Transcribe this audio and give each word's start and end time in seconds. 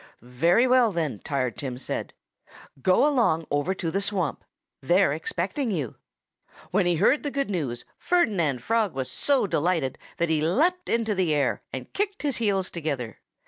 "Very 0.23 0.65
well, 0.65 0.91
then!" 0.91 1.19
Tired 1.19 1.57
Tim 1.59 1.77
said. 1.77 2.15
"Go 2.81 3.07
along 3.07 3.45
over 3.51 3.75
to 3.75 3.91
the 3.91 4.01
swamp. 4.01 4.43
They're 4.81 5.13
expecting 5.13 5.69
you." 5.69 5.93
When 6.71 6.87
he 6.87 6.95
heard 6.95 7.21
the 7.21 7.29
good 7.29 7.51
news 7.51 7.85
Ferdinand 7.99 8.63
Frog 8.63 8.95
was 8.95 9.11
so 9.11 9.45
delighted 9.45 9.99
that 10.17 10.29
he 10.29 10.41
leaped 10.41 10.89
into 10.89 11.13
the 11.13 11.35
air 11.35 11.61
and 11.71 11.93
kicked 11.93 12.23
his 12.23 12.37
heels 12.37 12.71
together. 12.71 13.19